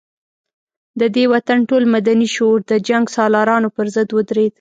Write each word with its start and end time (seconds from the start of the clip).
د 0.99 1.01
دې 1.15 1.25
وطن 1.33 1.59
ټول 1.69 1.83
مدني 1.95 2.27
شعور 2.35 2.59
د 2.71 2.73
جنګ 2.87 3.05
سالارانو 3.15 3.69
پر 3.75 3.85
ضد 3.95 4.09
ودرېد. 4.17 4.49